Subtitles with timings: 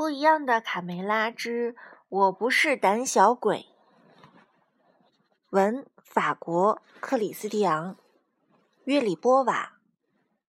[0.00, 1.76] 不一样的卡梅拉之
[2.08, 3.66] 我不是胆小鬼。
[5.50, 7.96] 文：法国克里斯蒂昂·
[8.84, 9.78] 约里波瓦，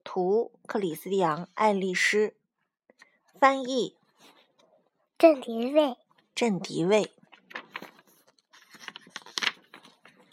[0.05, 2.33] 图：克里斯蒂昂·爱丽丝，
[3.37, 3.97] 翻译：
[5.17, 5.97] 郑迪卫。
[6.33, 7.13] 郑迪卫。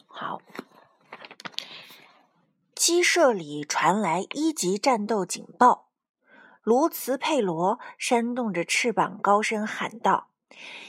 [0.07, 0.41] 好，
[2.73, 5.88] 鸡舍里传来一级战斗警报。
[6.63, 10.29] 卢茨佩罗扇动着翅膀，高声喊道：“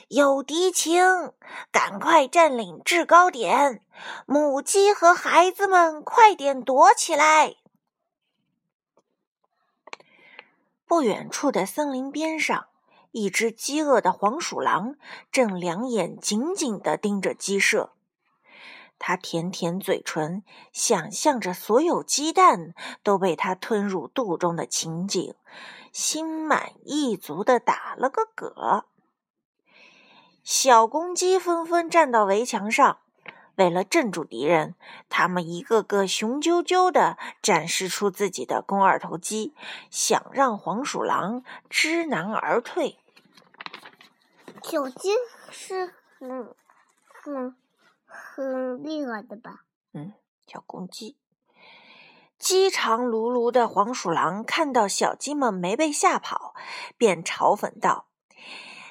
[0.09, 1.03] 有敌情，
[1.71, 3.81] 赶快占领制高点！
[4.25, 7.55] 母鸡和孩子们，快点躲起来！”
[10.85, 12.65] 不远处的森林边上，
[13.11, 14.95] 一只饥饿的黄鼠狼
[15.31, 17.93] 正两眼紧紧地盯着鸡舍。
[18.99, 25.33] 它舔舔嘴唇，想象着所有鸡蛋都被它吞入肚中的情景，
[25.91, 28.83] 心满意足的打了个嗝。
[30.43, 32.99] 小公鸡纷纷站到围墙上，
[33.55, 34.75] 为了镇住敌人，
[35.09, 39.53] 它们一个个雄赳赳的展示出自己的肱二头肌，
[39.89, 42.97] 想让黄鼠狼知难而退。
[44.63, 45.09] 小鸡
[45.51, 46.55] 是很
[47.23, 47.55] 很。
[48.09, 49.65] 很厉害的吧？
[49.93, 50.13] 嗯，
[50.47, 51.15] 小公鸡。
[52.37, 56.55] 饥肠辘辘的黄鼠狼看到小鸡们没被吓跑，
[56.97, 58.07] 便嘲讽道：“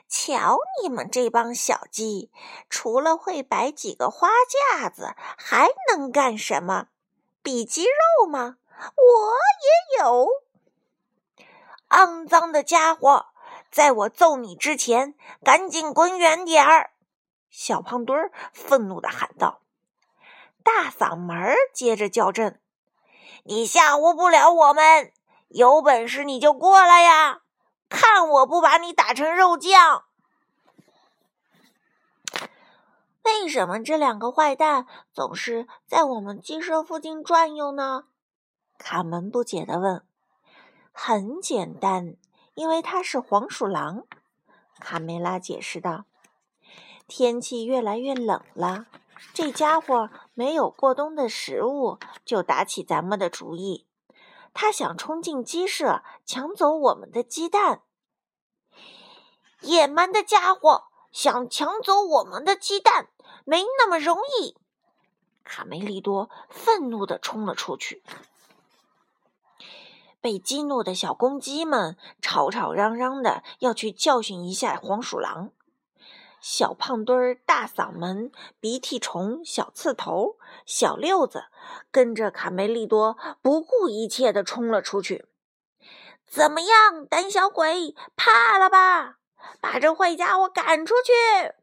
[0.06, 2.30] 瞧你们这帮小鸡，
[2.68, 4.28] 除了会摆几个花
[4.70, 6.88] 架子，还能干什么？
[7.42, 8.58] 比鸡肉吗？
[8.78, 9.32] 我
[9.64, 10.28] 也有。
[11.88, 13.28] 肮脏的家伙，
[13.70, 16.90] 在我揍你之前，赶紧滚远点儿！”
[17.50, 19.62] 小胖墩儿愤怒的喊道
[20.62, 22.60] ：“大嗓门接着叫阵，
[23.44, 25.12] 你吓唬不了我们！
[25.48, 27.40] 有本事你就过来呀，
[27.88, 30.04] 看我不把你打成肉酱！”
[33.24, 38.04] 为什么这两个坏蛋总是在我们鸡舍附近转悠呢？
[38.78, 40.04] 卡门不解地问。
[40.92, 42.16] “很简单，
[42.54, 44.04] 因为他是黄鼠狼。”
[44.80, 46.04] 卡梅拉解释道。
[47.08, 48.86] 天气越来越冷了，
[49.32, 53.86] 这家伙没有过冬的食物，就打起咱们的主意。
[54.52, 57.80] 他想冲进鸡舍，抢走我们的鸡蛋。
[59.62, 63.08] 野蛮的家伙想抢走我们的鸡蛋，
[63.44, 64.54] 没那么容易！
[65.42, 68.02] 卡梅利多愤怒地冲了出去。
[70.20, 75.52] 被激怒的小公鸡们吵吵嚷嚷的要去教训一下黄鼠狼。
[76.40, 81.44] 小胖墩儿、大嗓门、鼻涕虫、小刺头、小六子，
[81.90, 85.26] 跟着卡梅利多不顾一切的冲了出去。
[86.26, 89.18] 怎么样，胆小鬼，怕了吧？
[89.60, 91.54] 把这坏家伙赶出去！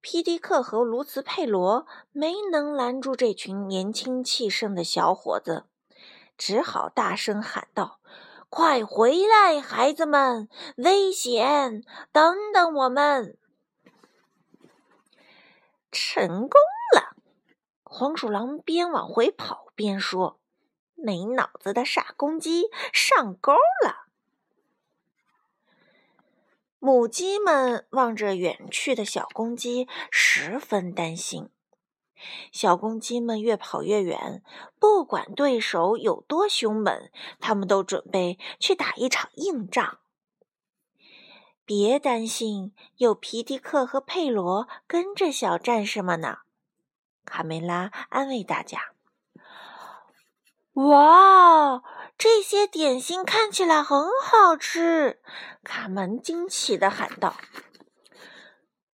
[0.00, 5.66] 皮迪克和卢茨佩罗没能拦住这群年轻气盛的小伙子，
[6.36, 7.97] 只好大声喊道。
[8.50, 10.48] 快回来，孩子们！
[10.76, 11.82] 危险！
[12.12, 13.36] 等等我们！
[15.92, 16.60] 成功
[16.94, 17.14] 了！
[17.84, 20.40] 黄鼠狼边往回跑边说
[20.96, 23.52] ：“没脑子的傻公鸡上钩
[23.84, 24.06] 了。”
[26.80, 31.50] 母鸡们望着远去的小公鸡，十分担心。
[32.52, 34.42] 小公鸡们越跑越远，
[34.78, 39.98] 不管对手有多凶猛，他们都准备去打一场硬仗。
[41.64, 46.38] 别担心，有皮迪克和佩罗跟着小战士们呢。
[47.26, 48.92] 卡梅拉安慰大家
[50.72, 51.82] ：“哇，
[52.16, 55.20] 这些点心看起来很好吃！”
[55.62, 57.34] 卡门惊奇的喊道：“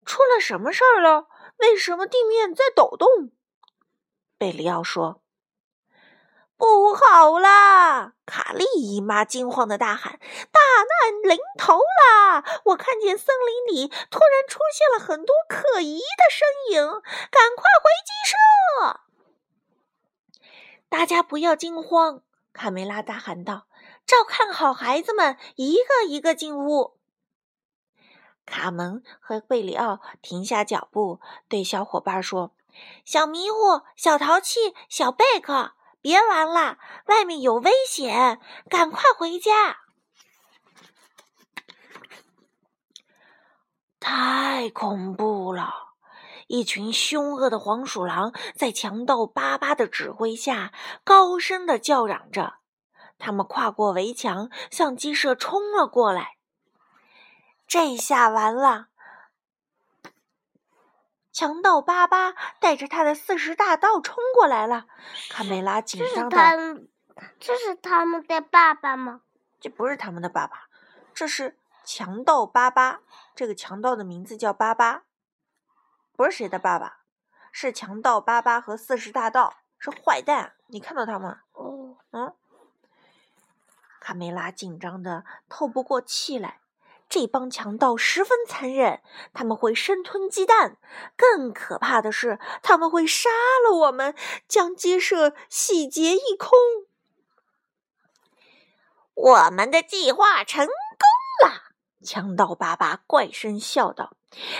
[0.05, 1.27] 出了什么事儿了？”
[1.61, 3.31] 为什么地面在抖动？
[4.37, 5.21] 贝里奥说
[6.57, 10.19] ：“不好啦！”卡利姨妈惊慌的大喊
[10.51, 12.43] ：“大难临头啦！
[12.65, 16.83] 我看见森林里突然出现了很多可疑的身影，
[17.29, 19.01] 赶快回鸡舍！”
[20.89, 22.23] 大家不要惊慌，
[22.53, 23.67] 卡梅拉大喊道
[24.05, 26.97] ：“照看好孩子们，一个一个进屋。”
[28.45, 32.53] 卡门和贝里奥停下脚步，对小伙伴说
[33.05, 38.39] ：“小迷糊、小淘气、小贝克，别玩了，外面有危险，
[38.69, 39.77] 赶快回家！”
[43.99, 45.91] 太恐怖了！
[46.47, 50.73] 一群凶恶的黄鼠狼在强盗巴巴的指挥下，
[51.05, 52.55] 高声的叫嚷着。
[53.17, 56.37] 他们跨过围墙，向鸡舍冲了过来。
[57.71, 58.89] 这下完了！
[61.31, 64.87] 强盗巴巴带着他的四十大盗冲过来了。
[65.29, 66.81] 卡梅拉紧张的，
[67.39, 69.21] 这是他们的爸爸吗？
[69.61, 70.67] 这不是他们的爸爸，
[71.13, 72.99] 这是强盗巴巴。
[73.33, 75.03] 这个强盗的名字叫巴巴，
[76.11, 76.97] 不是谁的爸爸，
[77.53, 80.55] 是强盗巴巴和四十大盗，是坏蛋。
[80.67, 81.43] 你看到他吗？
[81.53, 82.35] 哦，嗯。
[84.01, 86.59] 卡梅拉紧张的透不过气来。
[87.11, 89.01] 这帮强盗十分残忍，
[89.33, 90.77] 他们会生吞鸡蛋，
[91.17, 93.29] 更可怕的是，他们会杀
[93.67, 94.15] 了我们，
[94.47, 96.57] 将鸡舍洗劫一空。
[99.13, 101.63] 我们的计划成功了，
[102.01, 104.15] 强盗爸爸怪声笑道：“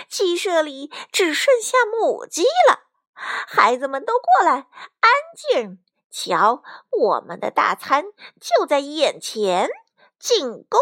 [0.06, 2.80] 鸡舍里只剩下母鸡了，
[3.14, 4.66] 孩子们都过来，
[5.00, 5.78] 安静，
[6.10, 8.04] 瞧，我们的大餐
[8.38, 9.70] 就在眼前，
[10.18, 10.78] 进攻！”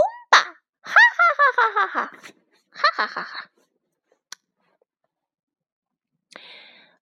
[1.56, 2.12] 哈哈哈哈
[2.70, 3.06] 哈哈！
[3.06, 3.50] 哈哈！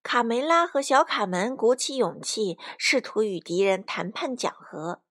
[0.02, 5.02] 卡梅拉和小卡门鼓起勇气，试图与敌人谈判讲和。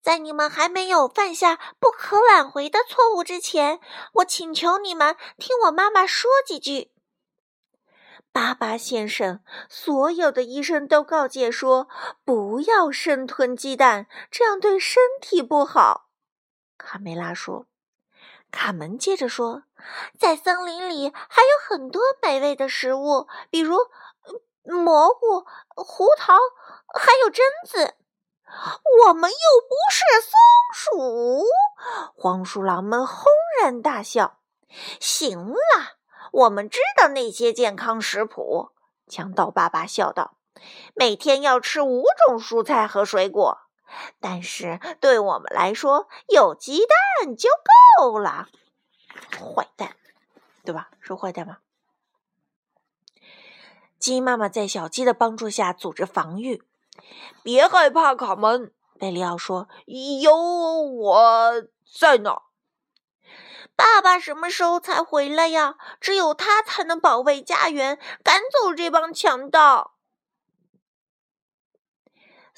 [0.00, 3.80] 在你们还没有犯下不可挽回的错误之前，
[4.12, 6.92] 我请求你们听我妈妈说几句。
[8.30, 11.88] 巴巴先生，所有的医生都告诫说，
[12.24, 16.10] 不要生吞鸡蛋，这样对身体不好。
[16.78, 17.66] 卡梅拉说。
[18.56, 19.64] 卡门接着说
[20.18, 23.76] ：“在森林里还有很多美味的食物，比如
[24.64, 25.44] 蘑菇、
[25.76, 26.32] 胡桃，
[26.98, 27.94] 还有榛子。
[29.06, 29.36] 我们又
[29.68, 30.32] 不是松
[30.72, 31.44] 鼠。”
[32.16, 33.26] 黄鼠狼们轰
[33.62, 34.38] 然大笑。
[34.98, 35.98] “行了，
[36.32, 38.70] 我们知道那些健康食谱。”
[39.06, 40.38] 强盗爸爸笑道
[40.96, 43.58] ，“每天要吃五种蔬菜和水果。”
[44.20, 47.48] 但是对我们来说，有鸡蛋就
[48.00, 48.48] 够了。
[49.38, 49.96] 坏蛋，
[50.64, 50.90] 对吧？
[51.00, 51.58] 是坏蛋吗？
[53.98, 56.62] 鸡妈妈在小鸡的帮助下组织防御。
[57.42, 59.68] 别害怕，卡门，贝利奥说
[60.22, 61.52] ：“有我
[61.98, 62.42] 在呢。”
[63.76, 65.76] 爸爸什么时候才回来呀？
[66.00, 69.95] 只有他才能保卫家园，赶走这帮强盗。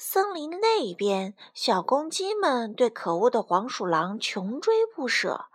[0.01, 5.47] 森林那一边，小公鸡们对可恶的黄鼠狼穷追不舍。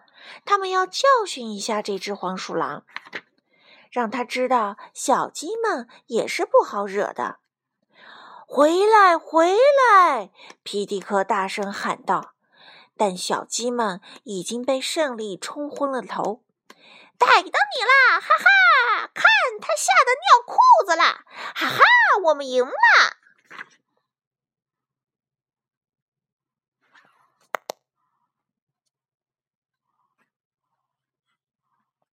[0.44, 2.84] 他们要教训一下这只黄鼠狼，
[3.90, 7.38] 让他知道小鸡们也是不好惹的。
[8.46, 10.30] 回来，回来！
[10.62, 12.34] 皮迪克大声喊道。
[12.98, 16.42] 但小鸡们已经被胜利冲昏了头。
[17.16, 18.20] 逮到你啦！
[18.20, 19.24] 哈哈，看
[19.58, 21.24] 他吓得尿裤子了！
[21.54, 21.80] 哈哈，
[22.24, 23.13] 我们赢了！